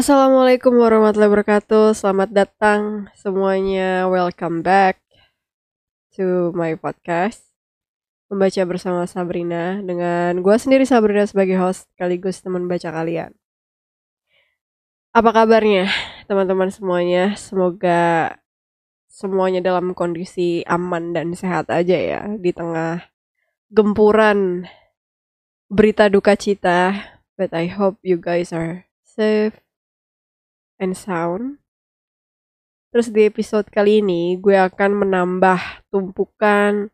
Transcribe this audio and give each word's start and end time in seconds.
Assalamualaikum 0.00 0.80
warahmatullahi 0.80 1.28
wabarakatuh. 1.28 1.92
Selamat 1.92 2.32
datang 2.32 3.12
semuanya. 3.20 4.08
Welcome 4.08 4.64
back 4.64 4.96
to 6.16 6.56
my 6.56 6.72
podcast. 6.72 7.44
Membaca 8.32 8.64
bersama 8.64 9.04
Sabrina 9.04 9.76
dengan 9.84 10.40
gue 10.40 10.56
sendiri 10.56 10.88
Sabrina 10.88 11.28
sebagai 11.28 11.60
host 11.60 11.84
sekaligus 11.92 12.40
teman 12.40 12.64
baca 12.64 12.88
kalian. 12.88 13.36
Apa 15.12 15.36
kabarnya 15.36 15.92
teman-teman 16.24 16.72
semuanya? 16.72 17.36
Semoga 17.36 18.40
semuanya 19.04 19.60
dalam 19.60 19.92
kondisi 19.92 20.64
aman 20.64 21.12
dan 21.12 21.36
sehat 21.36 21.68
aja 21.68 22.00
ya 22.00 22.24
di 22.40 22.56
tengah 22.56 23.04
gempuran 23.68 24.64
berita 25.68 26.08
duka 26.08 26.40
cita. 26.40 26.96
But 27.36 27.52
I 27.52 27.68
hope 27.68 28.00
you 28.00 28.16
guys 28.16 28.48
are 28.56 28.88
safe 29.04 29.60
and 30.80 30.96
sound. 30.96 31.60
Terus 32.90 33.12
di 33.12 33.28
episode 33.28 33.70
kali 33.70 34.02
ini 34.02 34.34
gue 34.40 34.56
akan 34.56 35.06
menambah 35.06 35.86
tumpukan 35.94 36.90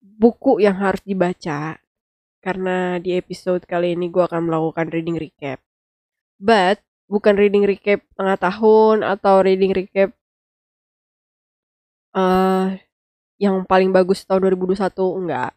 buku 0.00 0.64
yang 0.64 0.80
harus 0.80 1.04
dibaca 1.04 1.76
karena 2.40 2.96
di 3.02 3.12
episode 3.18 3.66
kali 3.68 3.92
ini 3.98 4.08
gue 4.08 4.22
akan 4.22 4.48
melakukan 4.48 4.88
reading 4.88 5.20
recap. 5.20 5.60
But 6.40 6.80
bukan 7.10 7.36
reading 7.36 7.66
recap 7.66 8.00
tengah 8.16 8.38
tahun 8.40 9.04
atau 9.04 9.44
reading 9.44 9.76
recap 9.76 10.16
uh, 12.16 12.72
yang 13.36 13.68
paling 13.68 13.92
bagus 13.92 14.24
tahun 14.24 14.48
2021 14.56 14.88
enggak. 15.20 15.52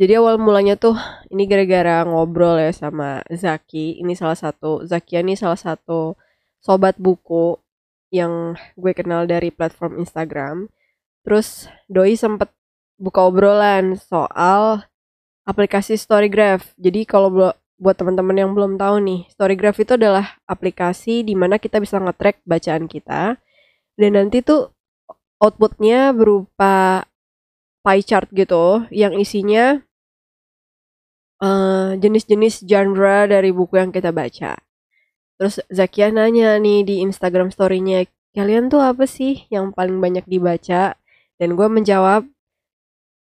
Jadi 0.00 0.16
awal 0.16 0.40
mulanya 0.40 0.80
tuh 0.80 0.96
ini 1.28 1.44
gara-gara 1.44 2.08
ngobrol 2.08 2.56
ya 2.56 2.72
sama 2.72 3.20
Zaki. 3.28 4.00
Ini 4.00 4.16
salah 4.16 4.38
satu 4.38 4.80
Zakia 4.88 5.20
ini 5.20 5.36
salah 5.36 5.60
satu 5.60 6.16
sobat 6.60 6.96
buku 7.00 7.56
yang 8.12 8.56
gue 8.76 8.92
kenal 8.92 9.24
dari 9.24 9.48
platform 9.52 10.00
Instagram. 10.00 10.68
Terus 11.24 11.68
doi 11.88 12.16
sempet 12.16 12.52
buka 13.00 13.24
obrolan 13.28 13.96
soal 13.96 14.84
aplikasi 15.48 15.96
Storygraph. 15.96 16.76
Jadi 16.76 17.08
kalau 17.08 17.52
buat 17.80 17.96
teman-teman 17.96 18.36
yang 18.36 18.52
belum 18.52 18.76
tahu 18.76 19.00
nih, 19.00 19.20
Storygraph 19.32 19.80
itu 19.80 19.96
adalah 19.96 20.36
aplikasi 20.44 21.24
di 21.24 21.32
mana 21.32 21.56
kita 21.56 21.80
bisa 21.80 21.96
nge-track 21.96 22.44
bacaan 22.44 22.84
kita 22.84 23.40
dan 23.96 24.10
nanti 24.16 24.44
tuh 24.44 24.72
outputnya 25.40 26.12
berupa 26.12 27.08
pie 27.80 28.04
chart 28.04 28.28
gitu 28.36 28.84
yang 28.92 29.16
isinya 29.16 29.80
uh, 31.40 31.96
jenis-jenis 31.96 32.68
genre 32.68 33.24
dari 33.24 33.48
buku 33.52 33.80
yang 33.80 33.92
kita 33.92 34.12
baca. 34.12 34.60
Terus 35.40 35.56
Zakia 35.72 36.12
nanya 36.12 36.60
nih 36.60 36.84
di 36.84 37.00
Instagram 37.00 37.48
story-nya, 37.48 38.04
kalian 38.36 38.68
tuh 38.68 38.84
apa 38.84 39.08
sih 39.08 39.48
yang 39.48 39.72
paling 39.72 39.96
banyak 39.96 40.28
dibaca? 40.28 41.00
Dan 41.40 41.56
gue 41.56 41.64
menjawab, 41.64 42.28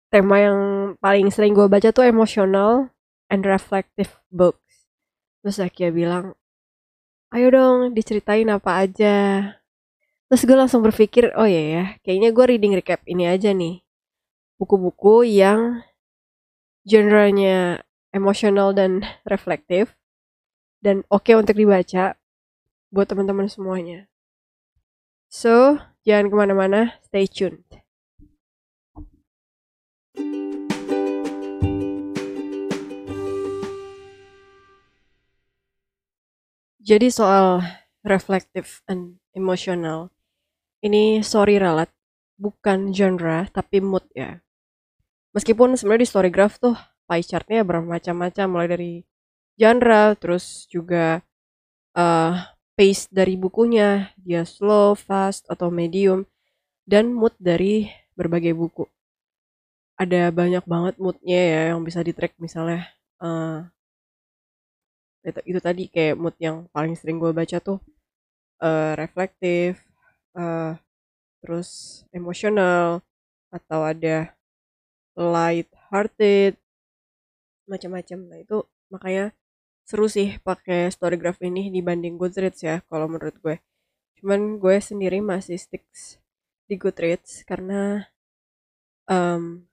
tema 0.07 0.39
yang 0.39 0.59
paling 1.03 1.27
sering 1.35 1.51
gue 1.51 1.67
baca 1.67 1.91
tuh 1.91 2.07
emotional 2.07 2.87
and 3.27 3.43
reflective 3.43 4.23
books. 4.31 4.87
Terus 5.43 5.59
Zakia 5.59 5.91
bilang, 5.91 6.31
ayo 7.35 7.51
dong 7.51 7.91
diceritain 7.91 8.47
apa 8.55 8.87
aja. 8.87 9.15
Terus 10.31 10.47
gue 10.47 10.55
langsung 10.55 10.79
berpikir, 10.87 11.35
oh 11.35 11.43
iya 11.43 11.63
ya, 11.67 11.83
kayaknya 12.07 12.31
gue 12.31 12.45
reading 12.47 12.71
recap 12.79 13.03
ini 13.03 13.27
aja 13.27 13.51
nih. 13.51 13.83
Buku-buku 14.55 15.27
yang 15.27 15.83
genrenya 16.87 17.83
emosional 18.15 18.71
dan 18.71 19.03
reflektif 19.27 19.96
dan 20.87 21.03
oke 21.11 21.27
okay 21.27 21.35
untuk 21.35 21.59
dibaca 21.59 22.15
buat 22.95 23.11
teman-teman 23.11 23.51
semuanya. 23.51 24.07
So, 25.27 25.83
jangan 26.07 26.31
ke 26.31 26.35
mana-mana, 26.39 26.95
stay 27.03 27.27
tuned. 27.27 27.67
Jadi 36.79 37.11
soal 37.11 37.59
reflektif 38.07 38.79
and 38.87 39.19
emosional, 39.35 40.07
ini 40.79 41.19
sorry 41.19 41.59
ralat, 41.59 41.91
bukan 42.39 42.95
genre 42.95 43.43
tapi 43.51 43.83
mood 43.83 44.07
ya. 44.15 44.39
Meskipun 45.35 45.75
sebenarnya 45.75 46.07
di 46.07 46.11
Storygraph 46.15 46.63
tuh 46.63 46.79
pie 47.11 47.27
chartnya 47.27 47.67
bermacam-macam 47.67 48.47
mulai 48.47 48.71
dari 48.71 48.93
genre 49.57 50.15
terus 50.15 50.69
juga 50.69 51.25
uh, 51.97 52.33
pace 52.77 53.09
dari 53.09 53.35
bukunya. 53.35 54.13
Dia 54.21 54.45
slow 54.45 54.93
fast 54.93 55.43
atau 55.49 55.73
medium 55.73 56.23
dan 56.85 57.11
mood 57.11 57.33
dari 57.41 57.89
berbagai 58.13 58.53
buku. 58.53 58.85
Ada 59.97 60.29
banyak 60.29 60.63
banget 60.69 60.95
moodnya 61.01 61.41
ya 61.41 61.61
yang 61.73 61.81
bisa 61.81 62.05
di 62.05 62.13
track 62.13 62.37
misalnya 62.37 62.85
uh, 63.17 63.65
itu, 65.25 65.41
itu 65.49 65.59
tadi 65.59 65.83
kayak 65.89 66.15
mood 66.15 66.37
yang 66.37 66.69
paling 66.69 66.93
sering 66.93 67.17
gue 67.17 67.33
baca 67.33 67.57
tuh 67.59 67.81
uh, 68.61 68.93
reflektif 68.93 69.81
uh, 70.37 70.77
terus 71.41 72.01
emosional 72.13 73.01
atau 73.49 73.81
ada 73.83 74.31
light 75.17 75.69
hearted 75.89 76.53
macam-macam. 77.65 78.19
Nah 78.29 78.39
itu 78.39 78.57
makanya 78.93 79.33
seru 79.87 80.11
sih 80.11 80.35
pakai 80.43 80.91
storygraph 80.91 81.39
ini 81.39 81.71
dibanding 81.71 82.19
Goodreads 82.19 82.59
ya 82.59 82.83
kalau 82.91 83.07
menurut 83.07 83.39
gue. 83.39 83.55
Cuman 84.19 84.59
gue 84.59 84.75
sendiri 84.83 85.23
masih 85.23 85.55
sticks 85.55 86.19
di 86.67 86.75
Goodreads 86.75 87.47
karena 87.47 88.11
um, 89.07 89.63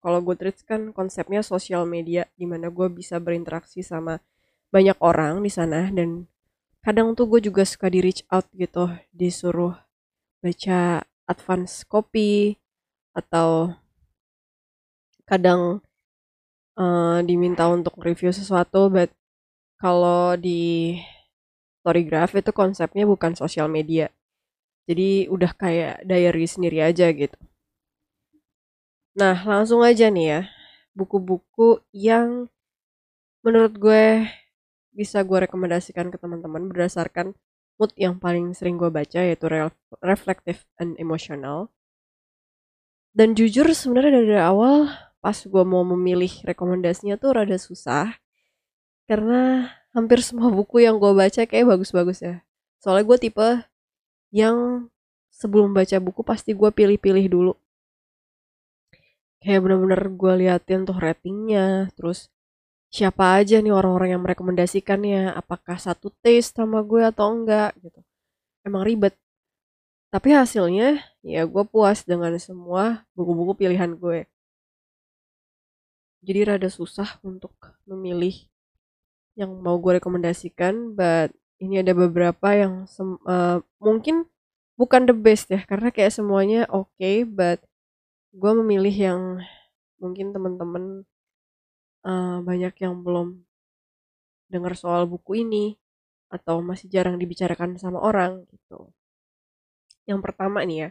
kalau 0.00 0.24
Goodreads 0.24 0.64
kan 0.64 0.96
konsepnya 0.96 1.44
sosial 1.44 1.84
media 1.84 2.24
di 2.40 2.48
mana 2.48 2.72
gue 2.72 2.88
bisa 2.88 3.20
berinteraksi 3.20 3.84
sama 3.84 4.24
banyak 4.72 4.96
orang 5.04 5.44
di 5.44 5.52
sana 5.52 5.92
dan 5.92 6.24
kadang 6.80 7.12
tuh 7.12 7.28
gue 7.28 7.52
juga 7.52 7.68
suka 7.68 7.92
di 7.92 8.00
reach 8.00 8.24
out 8.32 8.48
gitu 8.56 8.88
disuruh 9.12 9.76
baca 10.40 11.04
advance 11.28 11.84
copy 11.84 12.56
atau 13.12 13.76
kadang 15.28 15.84
uh, 16.80 17.20
diminta 17.20 17.68
untuk 17.68 18.00
review 18.00 18.32
sesuatu 18.32 18.88
but 18.88 19.12
kalau 19.78 20.34
di 20.34 20.98
Storygraph 21.80 22.34
itu 22.36 22.50
konsepnya 22.52 23.08
bukan 23.08 23.32
sosial 23.38 23.70
media. 23.70 24.10
Jadi 24.84 25.30
udah 25.30 25.54
kayak 25.54 26.04
diary 26.04 26.44
sendiri 26.44 26.84
aja 26.84 27.08
gitu. 27.14 27.38
Nah 29.16 29.38
langsung 29.46 29.80
aja 29.80 30.12
nih 30.12 30.26
ya 30.26 30.40
buku-buku 30.92 31.80
yang 31.94 32.50
menurut 33.46 33.78
gue 33.78 34.26
bisa 34.90 35.22
gue 35.22 35.46
rekomendasikan 35.46 36.10
ke 36.10 36.18
teman-teman 36.18 36.66
berdasarkan 36.66 37.38
mood 37.78 37.94
yang 37.94 38.18
paling 38.18 38.50
sering 38.52 38.74
gue 38.74 38.90
baca 38.90 39.22
yaitu 39.22 39.46
reflective 40.02 40.66
and 40.82 40.98
emotional. 40.98 41.70
Dan 43.14 43.38
jujur 43.38 43.70
sebenarnya 43.70 44.20
dari 44.20 44.42
awal 44.42 44.90
pas 45.22 45.38
gue 45.38 45.64
mau 45.64 45.82
memilih 45.86 46.30
rekomendasinya 46.44 47.16
tuh 47.16 47.38
rada 47.38 47.56
susah 47.56 48.18
karena 49.08 49.72
hampir 49.96 50.20
semua 50.20 50.52
buku 50.52 50.84
yang 50.84 51.00
gue 51.00 51.12
baca 51.16 51.42
kayak 51.48 51.66
bagus-bagus 51.66 52.20
ya. 52.20 52.44
Soalnya 52.78 53.08
gue 53.08 53.18
tipe 53.18 53.48
yang 54.28 54.86
sebelum 55.32 55.72
baca 55.72 55.96
buku 55.96 56.20
pasti 56.20 56.52
gue 56.52 56.68
pilih-pilih 56.68 57.26
dulu. 57.32 57.52
Kayak 59.40 59.60
bener-bener 59.64 60.02
gue 60.12 60.32
liatin 60.44 60.84
tuh 60.84 60.98
ratingnya 60.98 61.88
terus 61.96 62.28
siapa 62.92 63.40
aja 63.40 63.64
nih 63.64 63.72
orang-orang 63.72 64.18
yang 64.18 64.22
merekomendasikannya 64.24 65.32
apakah 65.32 65.80
satu 65.80 66.12
taste 66.20 66.60
sama 66.60 66.84
gue 66.84 67.00
atau 67.08 67.32
enggak 67.32 67.72
gitu. 67.80 68.04
Emang 68.66 68.84
ribet. 68.84 69.16
Tapi 70.12 70.36
hasilnya 70.36 71.00
ya 71.24 71.48
gue 71.48 71.64
puas 71.64 72.04
dengan 72.04 72.36
semua 72.36 73.08
buku-buku 73.16 73.64
pilihan 73.64 73.96
gue. 73.96 74.28
Jadi 76.20 76.40
rada 76.44 76.68
susah 76.68 77.16
untuk 77.22 77.54
memilih 77.86 78.34
yang 79.38 79.54
mau 79.62 79.78
gue 79.78 80.02
rekomendasikan 80.02 80.98
but 80.98 81.30
ini 81.62 81.82
ada 81.82 81.94
beberapa 81.94 82.48
yang 82.54 82.90
uh, 83.22 83.62
mungkin 83.78 84.26
bukan 84.74 85.06
the 85.06 85.14
best 85.14 85.50
ya 85.50 85.62
karena 85.62 85.94
kayak 85.94 86.10
semuanya 86.10 86.66
oke 86.70 86.90
okay, 86.98 87.22
but 87.22 87.62
gue 88.34 88.52
memilih 88.62 88.94
yang 88.94 89.22
mungkin 90.02 90.34
teman-teman 90.34 91.06
uh, 92.02 92.38
banyak 92.42 92.74
yang 92.82 92.98
belum 93.02 93.42
dengar 94.50 94.74
soal 94.74 95.04
buku 95.04 95.44
ini 95.44 95.76
atau 96.28 96.60
masih 96.60 96.88
jarang 96.92 97.16
dibicarakan 97.16 97.80
sama 97.80 98.00
orang 98.00 98.44
gitu. 98.52 98.92
Yang 100.08 100.20
pertama 100.24 100.64
nih 100.64 100.88
ya, 100.88 100.90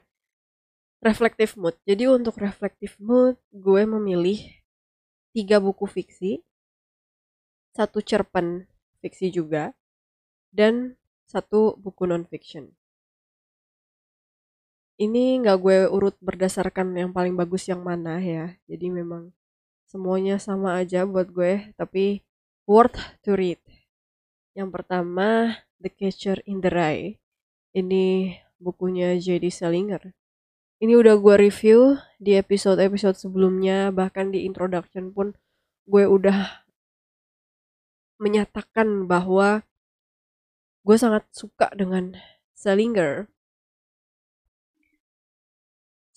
reflective 1.02 1.54
mood. 1.58 1.76
Jadi 1.86 2.06
untuk 2.10 2.38
reflective 2.38 2.94
mood, 3.02 3.38
gue 3.54 3.82
memilih 3.86 4.42
tiga 5.34 5.62
buku 5.62 5.86
fiksi, 5.86 6.42
satu 7.78 8.02
cerpen 8.02 8.66
fiksi 9.06 9.30
juga, 9.30 9.78
dan 10.50 10.98
satu 11.30 11.78
buku 11.78 12.10
non-fiction. 12.10 12.74
Ini 14.98 15.46
nggak 15.46 15.58
gue 15.62 15.78
urut 15.94 16.18
berdasarkan 16.18 16.98
yang 16.98 17.14
paling 17.14 17.38
bagus 17.38 17.70
yang 17.70 17.86
mana 17.86 18.18
ya, 18.18 18.58
jadi 18.66 18.90
memang 18.90 19.30
semuanya 19.86 20.42
sama 20.42 20.82
aja 20.82 21.06
buat 21.06 21.30
gue, 21.30 21.70
tapi 21.78 22.26
worth 22.66 22.98
to 23.22 23.38
read. 23.38 23.62
Yang 24.58 24.74
pertama, 24.74 25.62
The 25.78 25.94
Catcher 25.94 26.42
in 26.50 26.66
the 26.66 26.74
Rye. 26.74 27.22
Ini 27.78 28.34
bukunya 28.58 29.14
J.D. 29.22 29.54
Salinger. 29.54 30.18
Ini 30.82 30.98
udah 30.98 31.14
gue 31.22 31.36
review 31.46 32.02
di 32.18 32.34
episode-episode 32.34 33.22
sebelumnya, 33.22 33.94
bahkan 33.94 34.34
di 34.34 34.50
introduction 34.50 35.14
pun 35.14 35.38
gue 35.86 36.10
udah 36.10 36.67
menyatakan 38.18 39.06
bahwa 39.06 39.62
gue 40.88 40.98
sangat 40.98 41.28
suka 41.30 41.70
dengan 41.78 42.18
Salinger. 42.58 43.30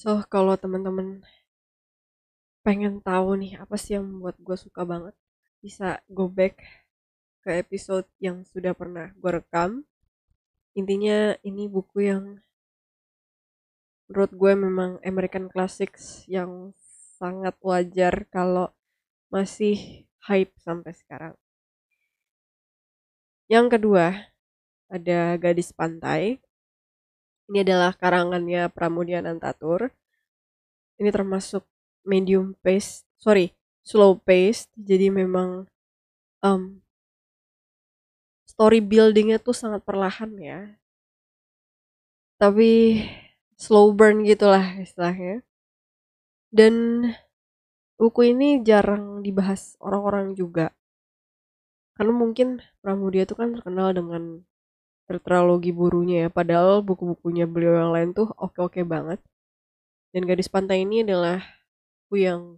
So, 0.00 0.24
kalau 0.32 0.56
teman-teman 0.56 1.20
pengen 2.64 3.04
tahu 3.04 3.36
nih 3.40 3.60
apa 3.60 3.76
sih 3.76 3.96
yang 4.00 4.08
membuat 4.08 4.40
gue 4.40 4.56
suka 4.56 4.84
banget, 4.88 5.12
bisa 5.60 6.00
go 6.08 6.24
back 6.24 6.56
ke 7.44 7.60
episode 7.60 8.08
yang 8.20 8.44
sudah 8.48 8.72
pernah 8.72 9.12
gue 9.16 9.30
rekam. 9.42 9.84
Intinya 10.72 11.36
ini 11.44 11.68
buku 11.68 12.08
yang 12.08 12.40
menurut 14.08 14.32
gue 14.32 14.52
memang 14.56 14.90
American 15.04 15.52
Classics 15.52 16.24
yang 16.24 16.72
sangat 17.20 17.58
wajar 17.60 18.24
kalau 18.32 18.72
masih 19.28 20.08
hype 20.24 20.56
sampai 20.64 20.96
sekarang. 20.96 21.36
Yang 23.50 23.66
kedua, 23.74 24.30
ada 24.86 25.34
Gadis 25.34 25.74
Pantai. 25.74 26.38
Ini 27.50 27.66
adalah 27.66 27.90
karangannya 27.98 28.70
Pramudian 28.70 29.26
Antatur. 29.26 29.90
Ini 31.02 31.10
termasuk 31.10 31.66
medium 32.06 32.54
pace, 32.62 33.02
sorry, 33.18 33.50
slow 33.82 34.22
pace. 34.22 34.70
Jadi 34.78 35.10
memang 35.10 35.66
um, 36.46 36.78
story 38.46 38.78
buildingnya 38.78 39.42
tuh 39.42 39.50
sangat 39.58 39.82
perlahan 39.82 40.30
ya. 40.38 40.78
Tapi 42.38 43.02
slow 43.58 43.90
burn 43.90 44.22
gitulah 44.22 44.78
istilahnya. 44.78 45.42
Dan 46.54 47.02
buku 47.98 48.30
ini 48.30 48.62
jarang 48.62 49.26
dibahas 49.26 49.74
orang-orang 49.82 50.38
juga 50.38 50.70
karena 52.00 52.16
mungkin 52.16 52.64
Pramudia 52.80 53.28
itu 53.28 53.36
kan 53.36 53.52
terkenal 53.52 53.92
dengan 53.92 54.40
tetralogi 55.04 55.68
burunya 55.68 56.24
ya. 56.24 56.28
Padahal 56.32 56.80
buku-bukunya 56.80 57.44
beliau 57.44 57.76
yang 57.76 57.92
lain 57.92 58.16
tuh 58.16 58.32
oke-oke 58.40 58.80
banget. 58.88 59.20
Dan 60.16 60.24
gadis 60.24 60.48
pantai 60.48 60.88
ini 60.88 61.04
adalah 61.04 61.44
buku 62.08 62.24
yang 62.24 62.56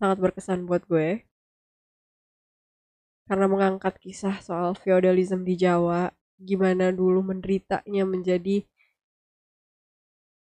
sangat 0.00 0.24
berkesan 0.24 0.64
buat 0.64 0.88
gue. 0.88 1.20
Karena 3.28 3.44
mengangkat 3.44 4.00
kisah 4.00 4.40
soal 4.40 4.72
feodalisme 4.72 5.44
di 5.44 5.52
Jawa 5.52 6.08
gimana 6.40 6.88
dulu 6.96 7.20
menderitanya 7.20 8.08
menjadi 8.08 8.64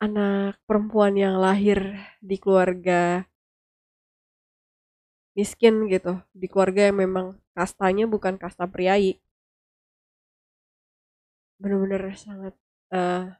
anak 0.04 0.60
perempuan 0.68 1.16
yang 1.16 1.40
lahir 1.40 1.96
di 2.20 2.36
keluarga 2.36 3.29
miskin 5.40 5.88
gitu 5.88 6.20
di 6.36 6.52
keluarga 6.52 6.92
yang 6.92 7.00
memang 7.00 7.40
kastanya 7.56 8.04
bukan 8.12 8.36
kasta 8.36 8.68
priai 8.68 9.16
bener-bener 11.56 12.12
sangat 12.20 12.52
uh, 12.92 13.32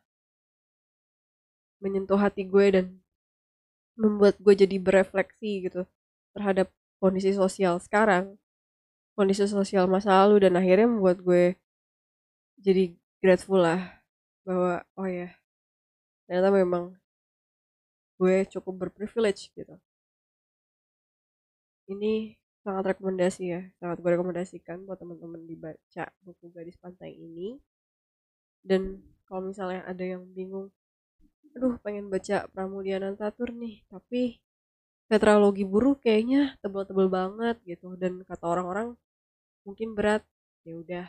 menyentuh 1.84 2.16
hati 2.16 2.48
gue 2.48 2.66
dan 2.72 2.86
membuat 4.00 4.40
gue 4.40 4.56
jadi 4.56 4.80
berefleksi 4.80 5.68
gitu 5.68 5.84
terhadap 6.32 6.72
kondisi 7.04 7.36
sosial 7.36 7.84
sekarang 7.84 8.40
kondisi 9.20 9.44
sosial 9.44 9.92
masa 9.92 10.24
lalu 10.24 10.48
dan 10.48 10.56
akhirnya 10.56 10.88
membuat 10.88 11.20
gue 11.20 11.60
jadi 12.64 12.96
grateful 13.20 13.60
lah 13.60 14.00
bahwa 14.48 14.88
oh 14.96 15.08
ya 15.08 15.36
ternyata 16.24 16.48
memang 16.56 16.96
gue 18.16 18.48
cukup 18.48 18.88
berprivilege 18.88 19.52
gitu 19.52 19.76
ini 21.90 22.38
sangat 22.62 22.96
rekomendasi 22.96 23.44
ya 23.50 23.62
sangat 23.82 23.98
gue 24.04 24.12
rekomendasikan 24.14 24.86
buat 24.86 25.02
teman-teman 25.02 25.42
dibaca 25.50 26.06
buku 26.22 26.46
gadis 26.54 26.78
pantai 26.78 27.18
ini. 27.18 27.58
Dan 28.62 29.02
kalau 29.26 29.50
misalnya 29.50 29.82
ada 29.88 30.04
yang 30.04 30.24
bingung 30.36 30.70
aduh 31.58 31.76
pengen 31.82 32.14
baca 32.14 32.46
Pramudia 32.54 33.02
Tatur 33.18 33.50
nih 33.58 33.82
tapi 33.90 34.38
tetralogi 35.10 35.66
buruk 35.66 36.06
kayaknya 36.06 36.54
tebel-tebel 36.62 37.08
banget 37.10 37.58
gitu. 37.66 37.98
Dan 37.98 38.22
kata 38.28 38.46
orang-orang 38.46 38.94
mungkin 39.66 39.98
berat. 39.98 40.24
Ya 40.68 40.76
udah 40.78 41.06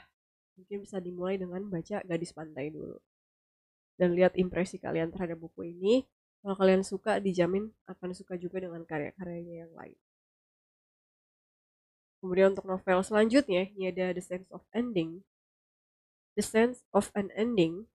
mungkin 0.56 0.87
bisa 0.87 0.97
dimulai 1.03 1.37
dengan 1.37 1.61
baca 1.69 2.00
gadis 2.06 2.33
pantai 2.33 2.73
dulu. 2.73 2.97
Dan 4.00 4.17
lihat 4.17 4.33
impresi 4.41 4.81
kalian 4.81 5.12
terhadap 5.12 5.37
buku 5.37 5.76
ini 5.76 6.09
kalau 6.41 6.56
kalian 6.56 6.81
suka 6.81 7.21
dijamin 7.21 7.69
akan 7.85 8.17
suka 8.17 8.41
juga 8.41 8.65
dengan 8.65 8.81
karya-karyanya 8.88 9.69
yang 9.69 9.73
lain 9.76 9.99
Kemudian 12.21 12.53
untuk 12.53 12.69
novel 12.69 13.01
selanjutnya, 13.01 13.65
ini 13.73 13.89
ada 13.89 14.13
The 14.13 14.21
Sense 14.21 14.49
of 14.53 14.61
Ending. 14.77 15.25
The 16.37 16.45
Sense 16.45 16.85
of 16.93 17.09
an 17.17 17.33
Ending. 17.33 17.89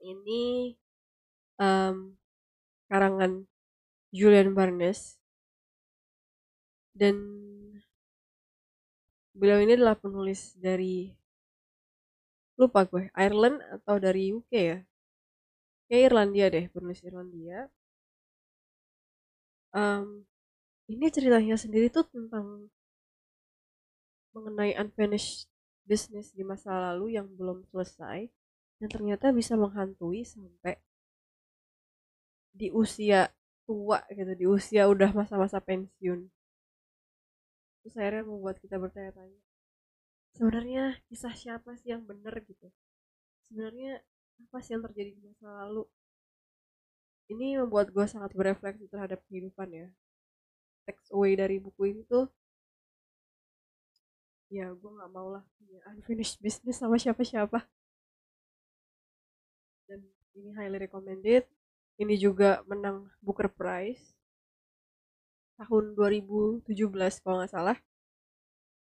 Ini 0.00 0.74
um, 1.60 2.16
karangan 2.88 3.44
Julian 4.16 4.56
Barnes. 4.56 5.20
Dan 6.96 7.16
beliau 9.36 9.60
ini 9.60 9.76
adalah 9.76 9.96
penulis 9.96 10.56
dari 10.56 11.12
lupa 12.56 12.84
gue 12.84 13.08
Ireland 13.12 13.60
atau 13.80 13.96
dari 14.00 14.32
UK 14.32 14.52
ya? 14.52 14.78
Kayak 15.88 16.04
Irlandia 16.08 16.46
deh 16.48 16.64
penulis 16.72 17.00
Irlandia. 17.04 17.68
Um, 19.72 20.28
ini 20.88 21.08
ceritanya 21.08 21.56
sendiri 21.56 21.88
tuh 21.88 22.04
tentang 22.08 22.68
mengenai 24.32 24.72
unfinished 24.80 25.48
business 25.84 26.32
di 26.32 26.42
masa 26.42 26.72
lalu 26.92 27.16
yang 27.16 27.28
belum 27.36 27.64
selesai 27.68 28.28
dan 28.80 28.88
ternyata 28.88 29.30
bisa 29.30 29.54
menghantui 29.54 30.26
sampai 30.26 30.80
di 32.52 32.68
usia 32.72 33.32
tua 33.64 34.04
gitu 34.12 34.32
di 34.36 34.46
usia 34.48 34.88
udah 34.90 35.10
masa-masa 35.16 35.62
pensiun. 35.62 36.28
Terus 37.82 37.94
akhirnya 37.98 38.24
membuat 38.26 38.56
kita 38.62 38.76
bertanya-tanya 38.78 39.40
sebenarnya 40.36 40.96
kisah 41.06 41.34
siapa 41.36 41.76
sih 41.80 41.92
yang 41.92 42.02
benar 42.08 42.34
gitu? 42.44 42.68
Sebenarnya 43.48 44.00
apa 44.48 44.58
sih 44.64 44.74
yang 44.74 44.82
terjadi 44.88 45.10
di 45.12 45.22
masa 45.22 45.46
lalu? 45.64 45.84
Ini 47.32 47.62
membuat 47.64 47.92
gue 47.94 48.06
sangat 48.08 48.32
berefleksi 48.36 48.88
terhadap 48.88 49.20
kehidupan 49.28 49.68
ya. 49.72 49.88
Text 50.88 51.08
away 51.14 51.38
dari 51.38 51.62
buku 51.62 51.94
ini 51.94 52.02
tuh 52.08 52.26
ya 54.52 54.68
gue 54.68 54.90
nggak 54.92 55.12
mau 55.16 55.32
lah 55.32 55.40
punya 55.56 55.80
unfinished 55.88 56.36
business 56.44 56.76
sama 56.76 57.00
siapa-siapa. 57.00 57.64
Dan 59.88 60.04
ini 60.36 60.52
highly 60.52 60.76
recommended. 60.84 61.48
Ini 61.96 62.14
juga 62.20 62.60
menang 62.68 63.08
Booker 63.24 63.48
Prize 63.48 64.12
tahun 65.56 65.96
2017 65.96 66.68
kalau 67.24 67.40
nggak 67.40 67.52
salah. 67.52 67.78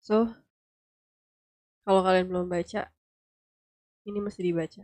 So 0.01 0.33
kalau 1.85 2.01
kalian 2.01 2.33
belum 2.33 2.49
baca 2.49 2.89
ini 4.09 4.19
mesti 4.19 4.41
dibaca. 4.41 4.83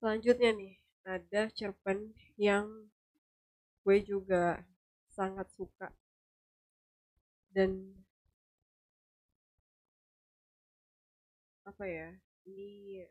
Selanjutnya 0.00 0.56
nih 0.56 0.74
ada 1.04 1.52
cerpen 1.52 2.16
yang 2.40 2.88
gue 3.84 3.98
juga 4.04 4.62
sangat 5.12 5.50
suka 5.52 5.92
dan 7.54 7.70
apa 11.68 11.84
ya 11.84 12.08
ini 12.48 13.04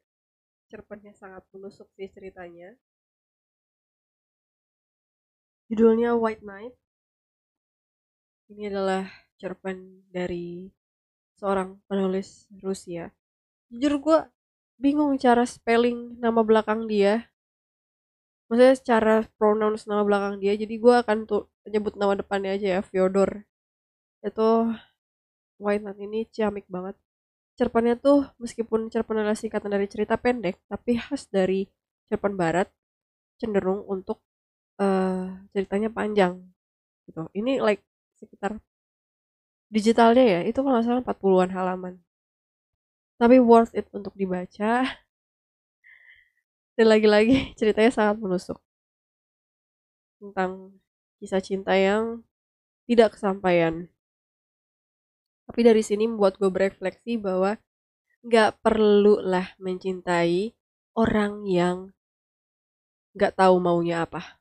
cerpennya 0.67 1.13
sangat 1.15 1.43
menusuk 1.53 1.87
sih 1.95 2.09
ceritanya. 2.11 2.75
Judulnya 5.67 6.15
White 6.15 6.43
Knight. 6.43 6.75
Ini 8.47 8.71
adalah 8.71 9.03
cerpen 9.35 10.07
dari 10.07 10.71
seorang 11.35 11.83
penulis 11.85 12.47
Rusia. 12.63 13.11
Jujur 13.67 13.99
gue 13.99 14.19
bingung 14.79 15.15
cara 15.19 15.43
spelling 15.43 16.15
nama 16.19 16.41
belakang 16.41 16.87
dia. 16.87 17.27
Maksudnya 18.47 18.75
secara 18.79 19.15
pronounce 19.35 19.91
nama 19.91 20.07
belakang 20.07 20.39
dia 20.39 20.55
jadi 20.55 20.71
gue 20.79 20.95
akan 21.03 21.27
tuh 21.27 21.51
nyebut 21.67 21.99
nama 21.99 22.15
depannya 22.15 22.55
aja 22.55 22.79
ya 22.79 22.81
Fyodor 22.81 23.43
itu 24.23 24.49
Knight 25.57 25.97
ini 25.97 26.19
ciamik 26.29 26.65
banget. 26.69 26.95
Cerpennya 27.57 27.97
tuh 27.97 28.29
meskipun 28.37 28.93
cerpen 28.93 29.17
adalah 29.17 29.37
singkatan 29.37 29.73
dari 29.73 29.89
cerita 29.89 30.13
pendek, 30.17 30.61
tapi 30.69 31.01
khas 31.01 31.25
dari 31.29 31.65
cerpen 32.09 32.37
barat 32.37 32.69
cenderung 33.41 33.81
untuk 33.89 34.21
uh, 34.77 35.33
ceritanya 35.53 35.89
panjang 35.89 36.37
gitu. 37.09 37.25
Ini 37.33 37.57
like 37.61 37.81
sekitar 38.21 38.61
digitalnya 39.73 40.25
ya, 40.25 40.41
itu 40.45 40.59
kalau 40.61 40.79
nggak 40.79 40.85
salah 40.85 41.01
40-an 41.03 41.51
halaman. 41.57 41.93
Tapi 43.17 43.41
worth 43.41 43.73
it 43.73 43.89
untuk 43.89 44.13
dibaca. 44.13 44.85
Dan 46.77 46.87
lagi-lagi 46.93 47.57
ceritanya 47.57 47.89
sangat 47.89 48.21
menusuk. 48.21 48.61
Tentang 50.21 50.77
kisah 51.17 51.41
cinta 51.41 51.73
yang 51.73 52.21
tidak 52.85 53.17
kesampaian. 53.17 53.89
Tapi 55.47 55.61
dari 55.63 55.79
sini 55.79 56.03
membuat 56.11 56.35
gue 56.35 56.51
berefleksi 56.51 57.15
bahwa 57.17 57.55
nggak 58.27 58.59
perlu 58.59 59.23
lah 59.23 59.55
mencintai 59.63 60.51
orang 60.99 61.47
yang 61.47 61.77
nggak 63.15 63.33
tahu 63.39 63.55
maunya 63.63 64.03
apa. 64.03 64.37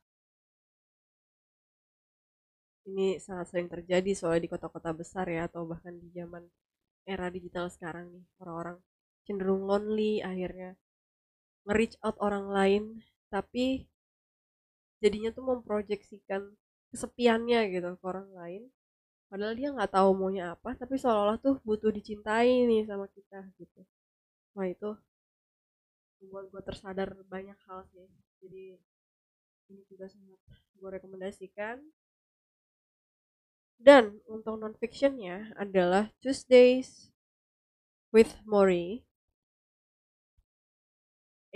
Ini 2.87 3.19
sangat 3.19 3.51
sering 3.51 3.67
terjadi 3.67 4.11
soalnya 4.15 4.47
di 4.47 4.51
kota-kota 4.51 4.91
besar 4.95 5.27
ya 5.27 5.47
atau 5.47 5.67
bahkan 5.67 5.95
di 5.95 6.07
zaman 6.11 6.43
era 7.07 7.31
digital 7.31 7.71
sekarang 7.71 8.11
nih 8.11 8.25
orang-orang 8.43 8.77
cenderung 9.23 9.63
lonely 9.63 10.19
akhirnya 10.23 10.75
nge-reach 11.67 11.95
out 12.03 12.15
orang 12.23 12.47
lain 12.51 12.83
tapi 13.27 13.87
jadinya 15.03 15.29
tuh 15.35 15.43
memproyeksikan 15.51 16.41
kesepiannya 16.91 17.59
gitu 17.75 17.89
ke 17.99 18.05
orang 18.07 18.29
lain 18.31 18.63
padahal 19.27 19.53
dia 19.59 19.69
nggak 19.75 19.91
tahu 19.91 20.09
maunya 20.15 20.55
apa 20.55 20.75
tapi 20.75 20.95
seolah-olah 20.95 21.37
tuh 21.39 21.55
butuh 21.67 21.91
dicintai 21.91 22.67
nih 22.69 22.87
sama 22.87 23.05
kita 23.11 23.39
gitu. 23.59 23.81
Wah 24.55 24.67
itu 24.67 24.89
membuat 26.23 26.45
gue 26.49 26.61
tersadar 26.65 27.09
banyak 27.27 27.57
hal 27.67 27.85
sih. 27.93 28.07
Jadi 28.41 28.65
ini 29.71 29.81
juga 29.91 30.07
sangat 30.09 30.39
gue 30.79 30.89
rekomendasikan. 30.89 31.77
Dan 33.77 34.17
untuk 34.25 34.57
non 34.57 34.73
fictionnya 34.73 35.53
adalah 35.53 36.09
Tuesdays 36.17 37.13
with 38.09 38.33
Mori 38.49 39.05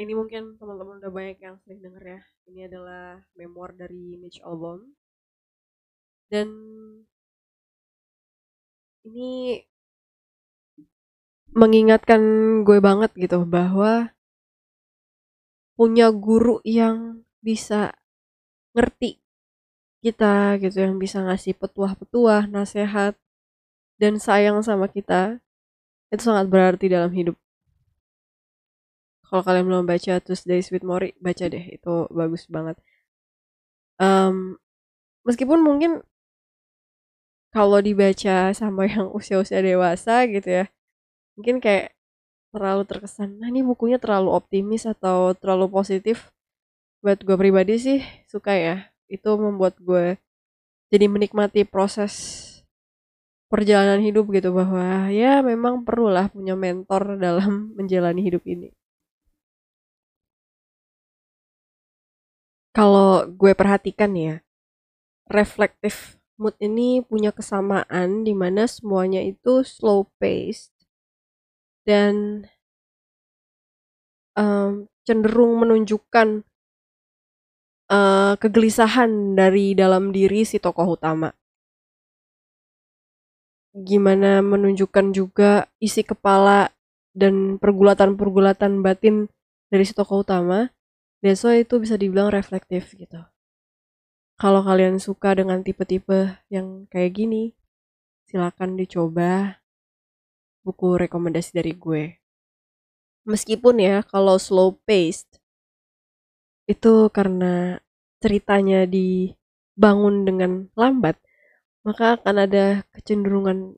ini 0.01 0.17
mungkin 0.17 0.57
teman-teman 0.57 0.97
udah 0.97 1.11
banyak 1.13 1.37
yang 1.43 1.55
sering 1.61 1.83
denger 1.83 2.03
ya. 2.17 2.21
Ini 2.49 2.59
adalah 2.71 3.21
memoir 3.37 3.75
dari 3.77 4.17
Mitch 4.17 4.41
Albom. 4.41 4.81
Dan 6.31 6.47
ini 9.05 9.65
mengingatkan 11.51 12.21
gue 12.63 12.79
banget 12.79 13.11
gitu 13.17 13.43
bahwa 13.43 14.15
punya 15.75 16.13
guru 16.13 16.61
yang 16.63 17.25
bisa 17.41 17.91
ngerti 18.71 19.19
kita 20.01 20.57
gitu 20.57 20.81
yang 20.81 20.97
bisa 20.97 21.21
ngasih 21.21 21.53
petuah-petuah, 21.57 22.49
nasihat 22.49 23.13
dan 24.01 24.17
sayang 24.17 24.65
sama 24.65 24.89
kita 24.89 25.37
itu 26.09 26.21
sangat 26.25 26.49
berarti 26.49 26.89
dalam 26.89 27.13
hidup. 27.13 27.37
Kalau 29.29 29.47
kalian 29.47 29.65
belum 29.69 29.85
baca 29.87 30.19
Tuesdays 30.19 30.73
with 30.73 30.83
Mori, 30.83 31.15
baca 31.21 31.47
deh 31.47 31.65
itu 31.71 31.93
bagus 32.11 32.49
banget. 32.51 32.75
Um, 34.01 34.59
meskipun 35.23 35.63
mungkin 35.63 36.03
kalau 37.55 37.79
dibaca 37.83 38.55
sama 38.55 38.87
yang 38.87 39.11
usia-usia 39.11 39.59
dewasa 39.63 40.23
gitu 40.27 40.63
ya 40.63 40.65
mungkin 41.35 41.59
kayak 41.63 41.95
terlalu 42.51 42.83
terkesan 42.83 43.39
nah 43.39 43.47
ini 43.47 43.63
bukunya 43.63 43.97
terlalu 43.97 44.35
optimis 44.35 44.83
atau 44.85 45.31
terlalu 45.35 45.71
positif. 45.71 46.29
Buat 47.01 47.23
gue 47.25 47.37
pribadi 47.39 47.75
sih 47.81 47.99
suka 48.29 48.53
ya. 48.53 48.75
Itu 49.07 49.39
membuat 49.39 49.79
gue 49.81 50.19
jadi 50.91 51.07
menikmati 51.07 51.63
proses 51.65 52.13
perjalanan 53.51 53.99
hidup 54.03 54.31
gitu 54.31 54.55
bahwa 54.55 55.11
ya 55.11 55.43
memang 55.43 55.83
perlulah 55.87 56.27
punya 56.31 56.55
mentor 56.55 57.15
dalam 57.25 57.73
menjalani 57.75 58.21
hidup 58.23 58.43
ini. 58.45 58.69
Kalau 62.71 63.27
gue 63.27 63.51
perhatikan 63.51 64.15
ya 64.15 64.39
reflektif 65.27 66.20
mood 66.41 66.57
ini 66.57 67.05
punya 67.05 67.29
kesamaan 67.29 68.25
di 68.25 68.33
mana 68.33 68.65
semuanya 68.65 69.21
itu 69.21 69.61
slow 69.61 70.09
paced 70.17 70.73
dan 71.85 72.49
um, 74.33 74.89
cenderung 75.05 75.61
menunjukkan 75.61 76.41
uh, 77.93 78.33
kegelisahan 78.41 79.37
dari 79.37 79.77
dalam 79.77 80.09
diri 80.09 80.41
si 80.41 80.57
tokoh 80.57 80.97
utama. 80.97 81.29
Gimana 83.71 84.43
menunjukkan 84.43 85.15
juga 85.15 85.71
isi 85.79 86.03
kepala 86.03 86.75
dan 87.15 87.55
pergulatan-pergulatan 87.61 88.83
batin 88.83 89.31
dari 89.71 89.83
si 89.87 89.93
tokoh 89.95 90.27
utama. 90.27 90.73
Dan 91.21 91.37
so 91.37 91.53
itu 91.53 91.77
bisa 91.77 92.01
dibilang 92.01 92.33
reflektif 92.33 92.97
gitu. 92.97 93.30
Kalau 94.41 94.65
kalian 94.65 94.97
suka 94.97 95.37
dengan 95.37 95.61
tipe-tipe 95.61 96.33
yang 96.49 96.89
kayak 96.89 97.13
gini, 97.13 97.53
silakan 98.25 98.73
dicoba 98.73 99.61
buku 100.65 100.97
rekomendasi 100.97 101.53
dari 101.53 101.77
gue. 101.77 102.17
Meskipun 103.29 103.77
ya 103.77 104.01
kalau 104.01 104.41
slow 104.41 104.81
paced 104.81 105.29
itu 106.65 107.13
karena 107.13 107.85
ceritanya 108.17 108.89
dibangun 108.89 110.25
dengan 110.25 110.73
lambat, 110.73 111.21
maka 111.85 112.17
akan 112.17 112.49
ada 112.49 112.81
kecenderungan 112.97 113.77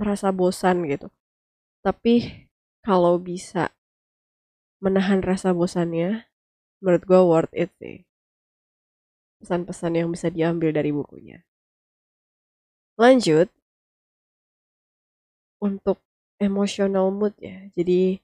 merasa 0.00 0.32
bosan 0.32 0.88
gitu. 0.88 1.12
Tapi 1.84 2.48
kalau 2.80 3.20
bisa 3.20 3.68
menahan 4.80 5.20
rasa 5.20 5.52
bosannya, 5.52 6.24
menurut 6.80 7.04
gue 7.04 7.20
worth 7.20 7.52
it 7.52 7.68
sih 7.76 8.08
pesan-pesan 9.40 9.92
yang 9.98 10.08
bisa 10.14 10.28
diambil 10.36 10.70
dari 10.78 10.90
bukunya. 10.92 11.38
Lanjut, 13.00 13.48
untuk 15.60 16.00
emotional 16.40 17.12
mood 17.12 17.36
ya. 17.38 17.68
Jadi 17.76 18.18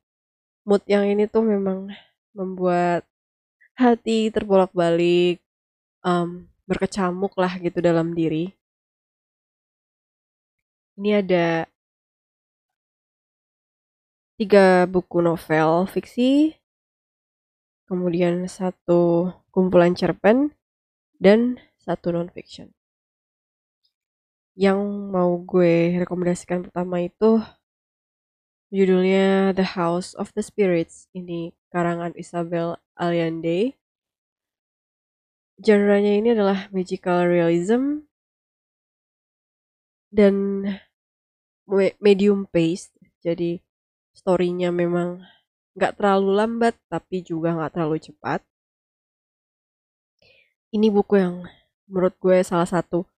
mood 0.69 0.83
yang 0.89 1.05
ini 1.07 1.25
tuh 1.29 1.45
memang 1.45 1.93
membuat 2.37 3.05
hati 3.77 4.33
terbolak-balik, 4.35 5.41
um, 6.05 6.49
berkecamuk 6.69 7.35
lah 7.39 7.53
gitu 7.61 7.79
dalam 7.85 8.13
diri. 8.17 8.53
Ini 10.97 11.11
ada 11.21 11.69
tiga 14.41 14.89
buku 14.93 15.19
novel 15.27 15.71
fiksi, 15.93 16.57
kemudian 17.89 18.35
satu 18.49 19.33
kumpulan 19.55 19.93
cerpen, 20.01 20.53
dan 21.17 21.61
satu 21.81 22.13
non-fiction. 22.13 22.73
Yang 24.57 24.81
mau 25.13 25.37
gue 25.37 26.01
rekomendasikan 26.01 26.65
pertama 26.65 27.05
itu 27.05 27.45
judulnya 28.73 29.53
The 29.53 29.77
House 29.77 30.17
of 30.17 30.33
the 30.33 30.43
Spirits. 30.43 31.13
Ini 31.13 31.53
karangan 31.69 32.17
Isabel 32.17 32.81
Allende. 32.97 33.77
Genrenya 35.61 36.21
ini 36.21 36.29
adalah 36.37 36.69
magical 36.73 37.29
realism 37.29 38.05
dan 40.13 40.65
medium 42.01 42.49
paced. 42.49 42.93
Jadi 43.21 43.61
storynya 44.17 44.73
memang 44.73 45.25
nggak 45.77 46.01
terlalu 46.01 46.31
lambat 46.41 46.75
tapi 46.89 47.21
juga 47.21 47.53
nggak 47.53 47.73
terlalu 47.77 48.01
cepat 48.01 48.41
ini 50.77 50.93
buku 50.93 51.17
yang 51.17 51.49
menurut 51.89 52.13
gue 52.21 52.45
salah 52.45 52.69
satu 52.69 53.09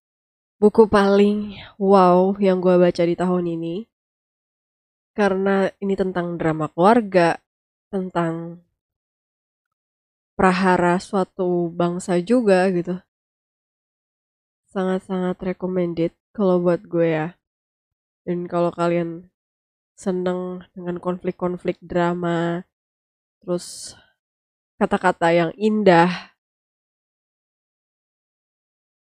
buku 0.63 0.87
paling 0.87 1.59
wow 1.75 2.39
yang 2.39 2.63
gue 2.63 2.79
baca 2.79 3.03
di 3.03 3.19
tahun 3.19 3.45
ini. 3.59 3.77
Karena 5.19 5.67
ini 5.83 5.99
tentang 5.99 6.39
drama 6.39 6.71
keluarga 6.71 7.43
tentang 7.91 8.63
prahara 10.39 11.03
suatu 11.03 11.67
bangsa 11.75 12.23
juga 12.23 12.71
gitu. 12.71 13.03
Sangat-sangat 14.71 15.43
recommended 15.43 16.15
kalau 16.31 16.63
buat 16.63 16.87
gue 16.87 17.11
ya. 17.11 17.35
Dan 18.23 18.47
kalau 18.47 18.71
kalian 18.71 19.27
seneng 19.99 20.63
dengan 20.79 21.03
konflik-konflik 21.03 21.75
drama 21.83 22.63
terus 23.43 23.99
kata-kata 24.79 25.35
yang 25.35 25.51
indah 25.59 26.28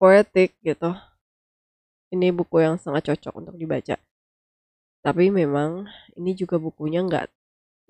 poetik 0.00 0.56
gitu. 0.64 0.96
Ini 2.10 2.32
buku 2.32 2.64
yang 2.64 2.80
sangat 2.80 3.12
cocok 3.12 3.44
untuk 3.44 3.54
dibaca. 3.60 4.00
Tapi 5.04 5.28
memang 5.28 5.84
ini 6.16 6.32
juga 6.32 6.56
bukunya 6.56 7.04
nggak 7.04 7.28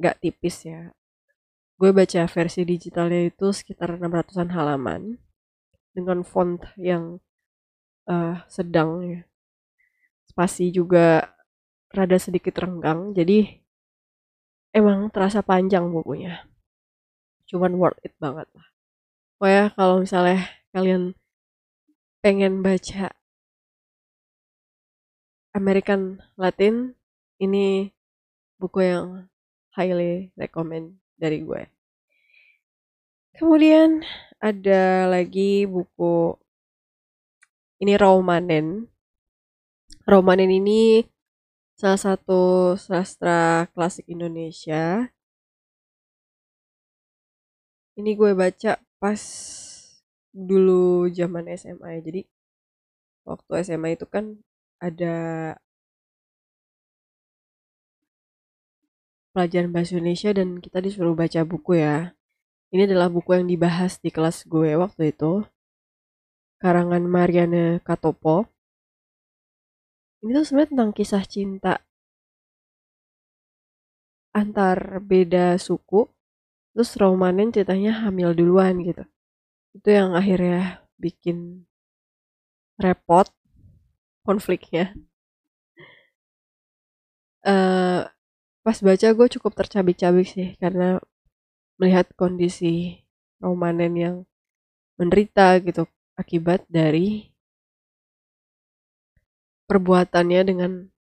nggak 0.03 0.19
tipis 0.19 0.67
ya. 0.67 0.91
Gue 1.79 1.95
baca 1.95 2.27
versi 2.29 2.67
digitalnya 2.67 3.31
itu 3.31 3.55
sekitar 3.55 3.97
600-an 3.97 4.53
halaman 4.53 5.17
dengan 5.97 6.27
font 6.27 6.61
yang 6.77 7.23
uh, 8.11 8.43
sedang 8.51 9.01
ya. 9.07 9.21
Spasi 10.29 10.75
juga 10.75 11.33
rada 11.91 12.19
sedikit 12.21 12.55
renggang, 12.63 13.17
jadi 13.17 13.59
emang 14.71 15.11
terasa 15.11 15.43
panjang 15.43 15.91
bukunya. 15.91 16.47
Cuman 17.51 17.75
worth 17.81 17.99
it 18.07 18.15
banget 18.23 18.47
lah. 18.55 18.67
Pokoknya 19.41 19.65
kalau 19.75 19.97
misalnya 20.05 20.39
kalian 20.71 21.19
pengen 22.21 22.61
baca 22.61 23.17
American 25.57 26.21
Latin, 26.37 26.95
ini 27.41 27.91
buku 28.61 28.85
yang 28.85 29.27
highly 29.73 30.31
recommend 30.37 31.01
dari 31.17 31.43
gue. 31.43 31.65
Kemudian 33.35 34.05
ada 34.37 35.09
lagi 35.09 35.65
buku 35.65 36.37
ini 37.81 37.97
Romanen. 37.97 38.85
Romanen 40.05 40.53
ini 40.53 41.01
salah 41.81 41.97
satu 41.97 42.77
sastra 42.77 43.65
klasik 43.73 44.05
Indonesia. 44.13 45.09
Ini 47.97 48.13
gue 48.13 48.33
baca 48.37 48.77
pas 49.01 49.23
dulu 50.35 51.11
zaman 51.13 51.45
SMA 51.53 51.99
ya. 51.99 52.01
Jadi 52.03 52.21
waktu 53.29 53.51
SMA 53.67 53.97
itu 53.97 54.07
kan 54.09 54.25
ada 54.81 55.15
pelajaran 59.33 59.71
bahasa 59.71 59.95
Indonesia 59.97 60.31
dan 60.35 60.59
kita 60.59 60.79
disuruh 60.83 61.15
baca 61.15 61.41
buku 61.47 61.79
ya. 61.79 62.15
Ini 62.71 62.87
adalah 62.87 63.11
buku 63.11 63.35
yang 63.35 63.47
dibahas 63.51 63.99
di 63.99 64.11
kelas 64.15 64.47
gue 64.47 64.75
waktu 64.79 65.15
itu. 65.15 65.43
Karangan 66.63 67.03
Mariana 67.09 67.81
Katopo 67.81 68.47
ini 70.21 70.37
tuh 70.37 70.45
sebenarnya 70.45 70.71
tentang 70.77 70.91
kisah 70.93 71.25
cinta 71.25 71.73
antar 74.37 75.01
beda 75.01 75.57
suku 75.57 76.07
terus 76.77 76.93
romanen 77.01 77.49
ceritanya 77.51 78.05
hamil 78.05 78.37
duluan 78.37 78.79
gitu 78.85 79.03
itu 79.77 79.89
yang 79.89 80.11
akhirnya 80.19 80.83
bikin 80.99 81.67
repot 82.81 83.29
konfliknya. 84.27 84.95
Uh, 87.41 88.05
pas 88.61 88.79
baca 88.85 89.09
gue 89.17 89.29
cukup 89.41 89.53
tercabik-cabik 89.57 90.29
sih 90.29 90.49
karena 90.61 91.01
melihat 91.81 92.13
kondisi 92.13 93.01
romanen 93.41 93.97
yang 93.97 94.17
menderita 95.01 95.57
gitu 95.65 95.89
akibat 96.21 96.69
dari 96.69 97.33
perbuatannya 99.65 100.41
dengan 100.45 100.73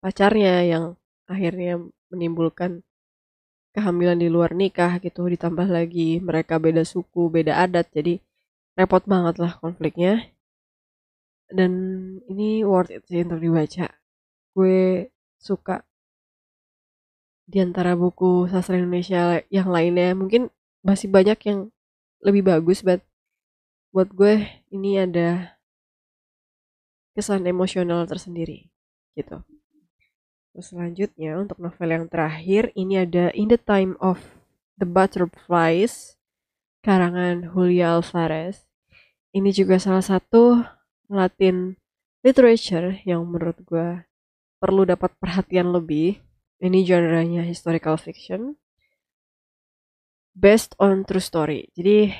pacarnya 0.05 0.61
yang 0.69 0.85
akhirnya 1.25 1.81
menimbulkan 2.13 2.85
kehamilan 3.73 4.21
di 4.21 4.29
luar 4.29 4.53
nikah 4.53 5.01
gitu 5.01 5.25
ditambah 5.25 5.65
lagi 5.65 6.21
mereka 6.21 6.61
beda 6.61 6.85
suku 6.85 7.31
beda 7.33 7.57
adat 7.57 7.89
jadi 7.89 8.21
repot 8.75 9.03
banget 9.07 9.35
lah 9.41 9.57
konfliknya. 9.59 10.31
Dan 11.51 11.71
ini 12.31 12.63
worth 12.63 12.91
it 12.91 13.03
sih 13.07 13.27
untuk 13.27 13.43
dibaca. 13.43 13.91
Gue 14.55 15.11
suka 15.35 15.83
di 17.51 17.59
antara 17.59 17.99
buku 17.99 18.47
sastra 18.47 18.79
Indonesia 18.79 19.43
yang 19.51 19.67
lainnya. 19.67 20.15
Mungkin 20.15 20.47
masih 20.81 21.11
banyak 21.11 21.39
yang 21.45 21.59
lebih 22.23 22.47
bagus 22.47 22.85
but 22.85 23.03
buat 23.91 24.07
gue 24.15 24.47
ini 24.71 25.03
ada 25.03 25.59
kesan 27.11 27.43
emosional 27.43 28.07
tersendiri 28.07 28.71
gitu. 29.19 29.43
Terus 30.51 30.67
selanjutnya 30.71 31.39
untuk 31.39 31.59
novel 31.59 31.89
yang 31.91 32.05
terakhir 32.07 32.71
ini 32.75 33.03
ada 33.03 33.31
In 33.35 33.51
the 33.51 33.59
Time 33.59 33.99
of 33.99 34.19
the 34.79 34.87
Butterflies 34.87 36.19
karangan 36.81 37.53
Julia 37.53 37.93
Alvarez. 37.97 38.65
Ini 39.31 39.53
juga 39.53 39.77
salah 39.77 40.03
satu 40.03 40.65
Latin 41.07 41.77
literature 42.25 42.99
yang 43.05 43.23
menurut 43.29 43.57
gue 43.63 44.01
perlu 44.57 44.83
dapat 44.83 45.13
perhatian 45.21 45.71
lebih. 45.71 46.19
Ini 46.61 46.85
genre-nya 46.85 47.41
historical 47.41 47.97
fiction 47.97 48.57
based 50.37 50.77
on 50.77 51.05
true 51.05 51.23
story. 51.23 51.69
Jadi 51.73 52.13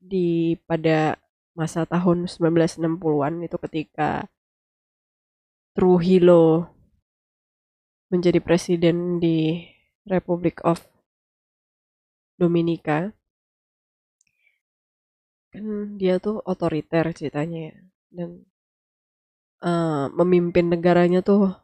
di 0.00 0.56
pada 0.64 1.16
masa 1.56 1.84
tahun 1.84 2.28
1960-an 2.28 3.34
itu 3.44 3.56
ketika 3.68 4.28
Trujillo 5.76 6.72
menjadi 8.10 8.42
presiden 8.42 9.22
di 9.22 9.64
Republic 10.04 10.60
of 10.66 10.82
Dominica 12.36 13.14
kan 15.50 15.64
dia 15.98 16.22
tuh 16.22 16.38
otoriter 16.46 17.10
ceritanya 17.10 17.58
ya 17.70 17.76
dan 18.14 18.30
uh, 19.66 20.06
memimpin 20.14 20.70
negaranya 20.70 21.20
tuh 21.22 21.54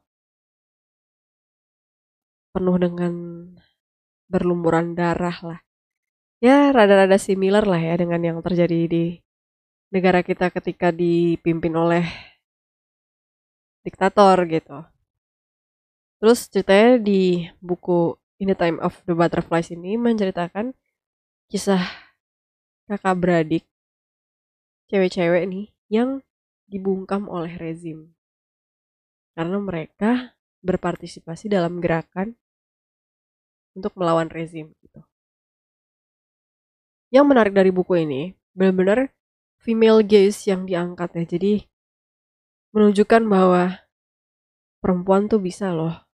penuh 2.50 2.76
dengan 2.82 3.14
berlumuran 4.26 4.98
darah 4.98 5.38
lah 5.42 5.60
ya 6.42 6.74
rada-rada 6.74 7.18
similar 7.18 7.64
lah 7.64 7.78
ya 7.78 7.94
dengan 8.02 8.20
yang 8.22 8.38
terjadi 8.42 8.80
di 8.90 9.04
negara 9.94 10.20
kita 10.20 10.50
ketika 10.50 10.90
dipimpin 10.90 11.72
oleh 11.78 12.04
diktator 13.86 14.34
gitu. 14.50 14.82
Terus 16.18 16.50
ceritanya 16.50 16.98
di 16.98 17.46
buku 17.62 18.18
In 18.42 18.52
the 18.52 18.58
Time 18.58 18.82
of 18.82 18.98
the 19.06 19.14
Butterflies 19.14 19.70
ini 19.72 19.96
menceritakan 19.96 20.74
kisah 21.48 21.80
kakak 22.90 23.16
beradik 23.16 23.64
cewek-cewek 24.90 25.44
nih 25.50 25.66
yang 25.90 26.22
dibungkam 26.66 27.30
oleh 27.30 27.54
rezim. 27.58 28.14
Karena 29.36 29.58
mereka 29.60 30.34
berpartisipasi 30.64 31.52
dalam 31.52 31.78
gerakan 31.78 32.34
untuk 33.76 33.92
melawan 33.94 34.32
rezim 34.32 34.72
gitu. 34.80 35.04
Yang 37.12 37.26
menarik 37.28 37.54
dari 37.54 37.70
buku 37.70 38.02
ini 38.02 38.34
benar-benar 38.56 39.12
female 39.60 40.02
gaze 40.02 40.48
yang 40.48 40.64
diangkat 40.64 41.12
ya. 41.22 41.24
Jadi 41.36 41.54
menunjukkan 42.72 43.22
bahwa 43.28 43.86
perempuan 44.80 45.28
tuh 45.28 45.40
bisa 45.40 45.70
loh 45.70 46.06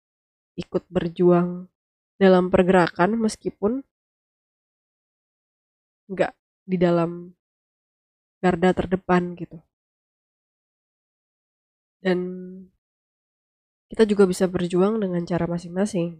ikut 0.59 0.85
berjuang 0.93 1.71
dalam 2.21 2.53
pergerakan 2.53 3.17
meskipun 3.19 3.83
nggak 6.13 6.33
di 6.69 6.77
dalam 6.77 7.33
garda 8.43 8.71
terdepan 8.79 9.39
gitu. 9.39 9.63
Dan 12.03 12.19
kita 13.91 14.03
juga 14.11 14.25
bisa 14.27 14.45
berjuang 14.51 14.99
dengan 14.99 15.23
cara 15.31 15.47
masing-masing. 15.47 16.11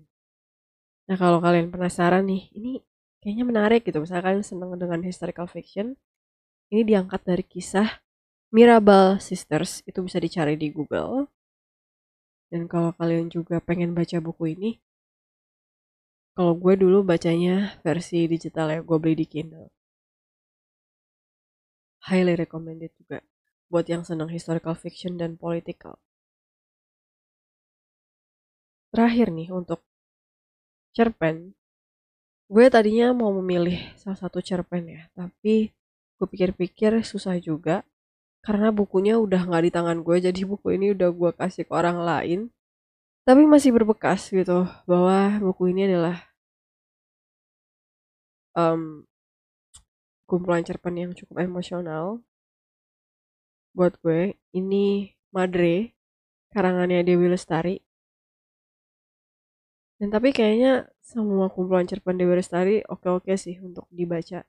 Nah 1.09 1.17
kalau 1.19 1.39
kalian 1.43 1.69
penasaran 1.75 2.25
nih, 2.31 2.43
ini 2.59 2.73
kayaknya 3.21 3.45
menarik 3.51 3.83
gitu. 3.89 3.99
Misalkan 4.05 4.47
seneng 4.47 4.71
dengan 4.79 5.01
historical 5.03 5.51
fiction, 5.51 5.99
ini 6.73 6.83
diangkat 6.87 7.21
dari 7.27 7.45
kisah 7.45 7.89
Mirabal 8.55 9.19
Sisters, 9.19 9.83
itu 9.89 9.99
bisa 10.07 10.19
dicari 10.23 10.55
di 10.55 10.69
Google. 10.71 11.27
Dan 12.53 12.69
kalau 12.73 12.93
kalian 12.99 13.27
juga 13.33 13.57
pengen 13.65 13.91
baca 13.99 14.19
buku 14.21 14.45
ini, 14.55 14.71
kalau 16.37 16.53
gue 16.63 16.75
dulu 16.83 16.99
bacanya 17.11 17.55
versi 17.85 18.29
digital 18.29 18.67
ya, 18.75 18.81
gue 18.85 18.97
beli 19.03 19.15
di 19.21 19.27
Kindle. 19.33 19.69
Highly 22.03 22.35
recommended 22.35 22.91
juga 22.99 23.23
buat 23.71 23.87
yang 23.87 24.03
senang 24.03 24.29
historical 24.29 24.75
fiction 24.75 25.17
dan 25.17 25.39
political. 25.39 25.97
Terakhir 28.93 29.33
nih 29.33 29.49
untuk 29.49 29.81
cerpen, 30.93 31.57
gue 32.53 32.67
tadinya 32.69 33.17
mau 33.17 33.33
memilih 33.33 33.81
salah 33.97 34.19
satu 34.21 34.45
cerpen 34.45 34.85
ya, 34.85 35.03
tapi 35.17 35.73
gue 36.21 36.27
pikir-pikir 36.29 37.01
susah 37.03 37.41
juga 37.41 37.83
karena 38.43 38.75
bukunya 38.75 39.17
udah 39.17 39.47
nggak 39.47 39.63
di 39.67 39.71
tangan 39.71 39.99
gue 40.03 40.17
jadi 40.19 40.41
buku 40.51 40.75
ini 40.77 40.95
udah 40.95 41.11
gue 41.11 41.31
kasih 41.35 41.65
ke 41.67 41.73
orang 41.73 42.03
lain 42.03 42.41
tapi 43.23 43.47
masih 43.47 43.71
berbekas 43.71 44.31
gitu 44.35 44.67
bahwa 44.87 45.39
buku 45.39 45.71
ini 45.71 45.87
adalah 45.87 46.19
um, 48.59 49.07
kumpulan 50.33 50.65
cerpen 50.65 50.97
yang 50.97 51.13
cukup 51.13 51.45
emosional 51.45 52.25
buat 53.77 54.01
gue 54.01 54.41
ini 54.57 55.13
Madre 55.29 55.93
karangannya 56.57 57.05
Dewi 57.05 57.29
Lestari 57.29 57.77
Dan 60.03 60.11
tapi 60.11 60.35
kayaknya 60.35 60.91
semua 60.99 61.47
kumpulan 61.47 61.87
cerpen 61.87 62.19
Dewi 62.19 62.35
Lestari 62.35 62.83
oke-oke 62.83 63.39
sih 63.39 63.63
untuk 63.63 63.87
dibaca. 63.87 64.43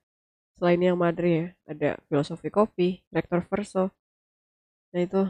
Selain 0.57 0.81
yang 0.81 0.97
Madri 0.97 1.31
ya, 1.37 1.47
ada 1.69 1.89
Filosofi 2.09 2.49
Kopi, 2.49 3.05
Rektor 3.13 3.45
Verso. 3.45 3.93
Nah 4.89 5.01
itu 5.05 5.21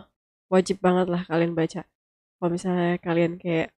wajib 0.48 0.80
banget 0.80 1.12
lah 1.12 1.28
kalian 1.28 1.52
baca. 1.60 1.84
Kalau 2.40 2.50
misalnya 2.56 2.96
kalian 3.04 3.36
kayak 3.36 3.76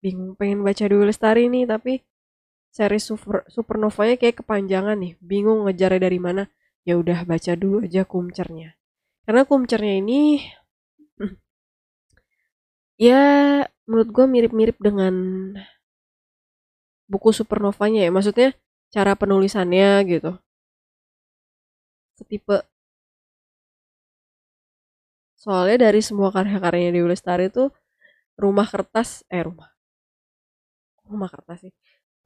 bingung 0.00 0.32
pengen 0.40 0.64
baca 0.64 0.84
Dewi 0.88 1.04
Lestari 1.12 1.52
nih, 1.52 1.68
tapi 1.68 2.00
seri 2.70 3.00
super, 3.00 3.46
supernovanya 3.48 4.16
kayak 4.20 4.44
kepanjangan 4.44 4.96
nih, 5.00 5.12
bingung 5.20 5.64
ngejarnya 5.64 6.00
dari 6.06 6.20
mana. 6.20 6.42
Ya 6.86 6.94
udah 7.00 7.26
baca 7.26 7.52
dulu 7.58 7.82
aja 7.82 8.06
kumcernya. 8.06 8.78
Karena 9.26 9.42
kumcernya 9.42 9.94
ini 9.98 10.38
ya 13.06 13.22
menurut 13.88 14.08
gue 14.14 14.26
mirip-mirip 14.30 14.78
dengan 14.78 15.14
buku 17.10 17.30
supernovanya 17.34 18.06
ya. 18.06 18.10
Maksudnya 18.14 18.48
cara 18.94 19.12
penulisannya 19.18 19.90
gitu. 20.06 20.30
Setipe. 22.18 22.62
Soalnya 25.42 25.90
dari 25.90 26.00
semua 26.02 26.30
karya-karyanya 26.34 26.90
Dewi 26.94 27.08
Lestari 27.12 27.50
itu 27.50 27.70
rumah 28.38 28.66
kertas 28.68 29.26
eh 29.30 29.42
rumah. 29.42 29.70
Rumah 31.06 31.28
kertas 31.30 31.58
sih 31.66 31.74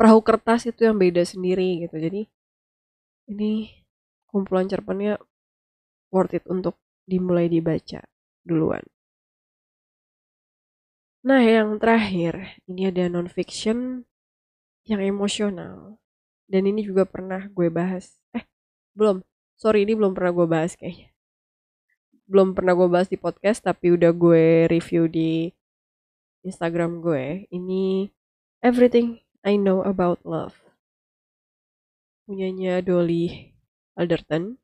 perahu 0.01 0.25
kertas 0.25 0.65
itu 0.65 0.89
yang 0.89 0.97
beda 0.97 1.21
sendiri 1.29 1.85
gitu 1.85 2.01
jadi 2.01 2.25
ini 3.29 3.85
kumpulan 4.33 4.65
cerpennya 4.65 5.21
worth 6.09 6.33
it 6.33 6.49
untuk 6.49 6.81
dimulai 7.05 7.53
dibaca 7.53 8.01
duluan 8.49 8.81
Nah, 11.21 11.45
yang 11.45 11.77
terakhir, 11.77 12.57
ini 12.65 12.89
ada 12.89 13.05
non-fiction 13.13 14.09
yang 14.89 15.05
emosional. 15.05 16.01
Dan 16.49 16.65
ini 16.65 16.81
juga 16.81 17.05
pernah 17.05 17.45
gue 17.45 17.69
bahas. 17.69 18.17
Eh, 18.33 18.45
belum. 18.97 19.21
Sorry, 19.61 19.85
ini 19.85 19.93
belum 19.93 20.17
pernah 20.17 20.33
gue 20.33 20.49
bahas 20.49 20.73
kayaknya. 20.81 21.13
Belum 22.25 22.57
pernah 22.57 22.73
gue 22.73 22.89
bahas 22.89 23.13
di 23.13 23.21
podcast, 23.21 23.61
tapi 23.61 23.93
udah 23.93 24.17
gue 24.17 24.65
review 24.73 25.13
di 25.13 25.53
Instagram 26.41 27.05
gue. 27.05 27.45
Ini 27.53 28.09
Everything 28.65 29.21
I 29.41 29.57
Know 29.57 29.81
About 29.81 30.21
Love. 30.29 30.61
Punyanya 32.29 32.85
Dolly 32.85 33.57
Alderton. 33.97 34.61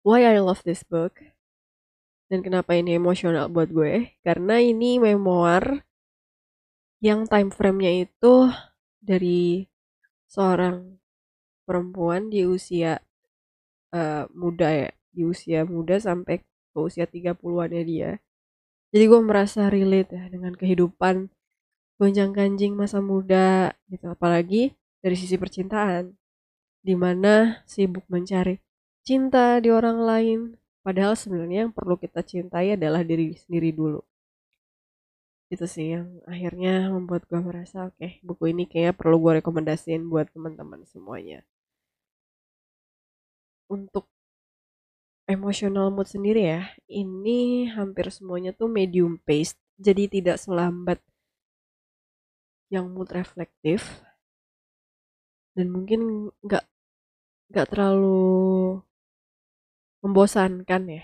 Why 0.00 0.24
I 0.24 0.40
Love 0.40 0.64
This 0.64 0.80
Book 0.82 1.20
dan 2.32 2.40
kenapa 2.40 2.72
ini 2.72 2.96
emosional 2.96 3.52
buat 3.52 3.68
gue? 3.68 4.16
Karena 4.24 4.56
ini 4.56 4.96
memoir 4.96 5.84
yang 7.04 7.28
time 7.28 7.52
frame-nya 7.52 8.08
itu 8.08 8.48
dari 8.96 9.68
seorang 10.32 10.96
perempuan 11.68 12.32
di 12.32 12.48
usia 12.48 12.96
uh, 13.92 14.24
muda 14.32 14.88
ya, 14.88 14.90
di 15.12 15.28
usia 15.28 15.68
muda 15.68 16.00
sampai 16.00 16.40
ke 16.40 16.78
usia 16.80 17.04
30-annya 17.04 17.82
dia. 17.84 18.10
Jadi 18.96 19.04
gue 19.04 19.20
merasa 19.20 19.68
relate 19.68 20.16
ya 20.16 20.24
dengan 20.32 20.56
kehidupan 20.56 21.28
gonjang 22.02 22.34
ganjing 22.34 22.74
masa 22.74 22.98
muda 22.98 23.70
gitu, 23.86 24.10
apalagi 24.10 24.74
dari 24.98 25.14
sisi 25.14 25.38
percintaan. 25.38 26.10
Di 26.82 26.98
mana 26.98 27.62
sibuk 27.62 28.02
mencari 28.10 28.58
cinta 29.06 29.62
di 29.62 29.70
orang 29.70 30.02
lain, 30.02 30.40
Padahal 30.82 31.14
sebenarnya 31.14 31.58
yang 31.66 31.72
perlu 31.72 31.94
kita 31.94 32.26
cintai 32.26 32.74
adalah 32.74 33.06
diri 33.06 33.38
sendiri 33.38 33.70
dulu. 33.70 34.02
Itu 35.46 35.66
sih 35.70 35.94
yang 35.94 36.06
akhirnya 36.26 36.90
membuat 36.90 37.22
gue 37.30 37.38
merasa 37.38 37.86
oke 37.86 37.94
okay, 38.02 38.18
buku 38.26 38.50
ini 38.50 38.66
kayaknya 38.66 38.92
perlu 38.98 39.16
gue 39.22 39.32
rekomendasiin 39.38 40.02
buat 40.10 40.26
teman-teman 40.34 40.82
semuanya. 40.90 41.46
Untuk 43.70 44.10
emotional 45.30 45.94
mood 45.94 46.10
sendiri 46.10 46.42
ya, 46.50 46.62
ini 46.90 47.70
hampir 47.70 48.10
semuanya 48.10 48.50
tuh 48.50 48.66
medium 48.66 49.22
pace, 49.22 49.54
jadi 49.78 50.10
tidak 50.10 50.36
selambat 50.42 50.98
yang 52.72 52.88
mood 52.88 53.12
reflektif. 53.12 54.00
Dan 55.52 55.68
mungkin 55.68 56.32
nggak 56.40 56.64
nggak 57.52 57.66
terlalu 57.68 58.80
membosankan 60.02 60.82
ya. 60.96 61.02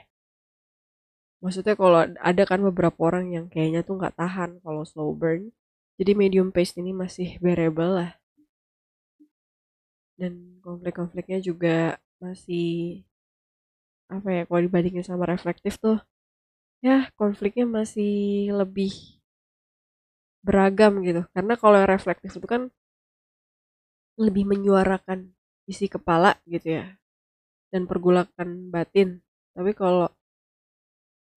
Maksudnya 1.44 1.74
kalau 1.78 2.00
ada 2.02 2.42
kan 2.50 2.61
beberapa 2.68 2.98
orang 3.09 3.31
yang 3.31 3.46
kayaknya 3.52 3.81
tuh 3.87 3.94
nggak 4.00 4.16
tahan 4.18 4.50
kalau 4.64 4.83
slow 4.83 5.12
burn. 5.14 5.54
Jadi 5.98 6.12
medium 6.16 6.48
pace 6.54 6.74
ini 6.81 6.90
masih 6.90 7.38
bearable 7.42 7.90
lah. 7.98 8.11
Dan 10.18 10.59
konflik-konfliknya 10.64 11.38
juga 11.38 12.00
masih 12.18 13.07
apa 14.09 14.28
ya 14.33 14.42
kalau 14.48 14.61
dibandingin 14.64 15.04
sama 15.04 15.28
reflektif 15.28 15.76
tuh 15.76 16.00
ya 16.81 17.12
konfliknya 17.20 17.68
masih 17.68 18.48
lebih 18.57 19.17
beragam 20.46 20.92
gitu 21.07 21.22
karena 21.35 21.55
kalau 21.62 21.81
reflektif 21.87 22.31
itu 22.38 22.46
kan 22.55 22.62
lebih 24.24 24.44
menyuarakan 24.53 25.18
isi 25.70 25.87
kepala 25.94 26.31
gitu 26.48 26.68
ya 26.81 26.87
dan 27.72 27.83
pergulakan 27.90 28.70
batin. 28.74 29.09
Tapi 29.57 29.72
kalau 29.77 30.09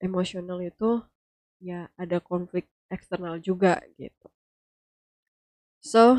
emosional 0.07 0.59
itu 0.71 0.89
ya 1.69 1.79
ada 2.03 2.17
konflik 2.29 2.65
eksternal 2.95 3.35
juga 3.47 3.73
gitu. 4.01 4.27
So, 5.81 6.17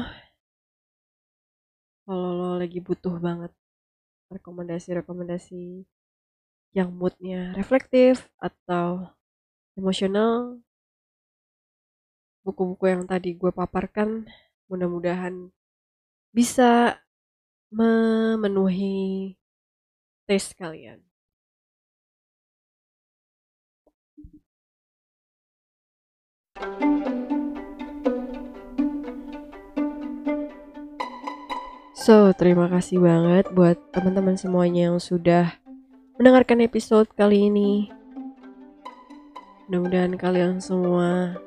kalau 2.06 2.30
lo 2.38 2.48
lagi 2.62 2.78
butuh 2.86 3.14
banget 3.26 3.50
rekomendasi-rekomendasi 4.34 5.62
yang 6.78 6.90
moodnya 6.92 7.52
reflektif 7.56 8.28
atau 8.40 9.08
emosional, 9.78 10.60
buku-buku 12.42 12.90
yang 12.90 13.02
tadi 13.06 13.38
gue 13.38 13.50
paparkan 13.54 14.26
mudah-mudahan 14.66 15.50
bisa 16.34 16.98
memenuhi 17.70 19.34
tes 20.26 20.50
kalian. 20.54 21.00
So, 32.02 32.34
terima 32.34 32.66
kasih 32.66 32.98
banget 32.98 33.46
buat 33.54 33.78
teman-teman 33.94 34.34
semuanya 34.34 34.90
yang 34.90 34.98
sudah 34.98 35.54
mendengarkan 36.18 36.58
episode 36.66 37.06
kali 37.14 37.46
ini. 37.46 37.94
Mudah-mudahan 39.70 40.18
kalian 40.18 40.58
semua 40.58 41.38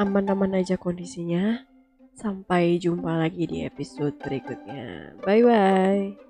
aman-aman 0.00 0.64
aja 0.64 0.80
kondisinya. 0.80 1.68
Sampai 2.16 2.80
jumpa 2.80 3.20
lagi 3.20 3.44
di 3.44 3.64
episode 3.68 4.16
berikutnya. 4.16 5.16
Bye 5.20 5.44
bye. 5.44 6.29